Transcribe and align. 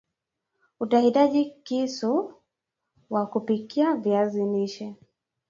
Utahitaji 0.79 1.45
kisu 1.45 2.33
wa 3.09 3.25
kupikia 3.25 3.95
viazi 3.95 4.45
lishe 4.45 4.95